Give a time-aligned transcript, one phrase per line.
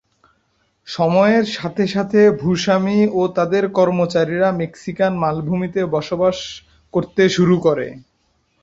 [0.87, 6.37] সময়ের সাথে সাথে ভূস্বামী ও তাদের কর্মচারীরা মেক্সিকান মালভূমিতে বসবাস
[6.93, 7.87] করতে শুরু করে।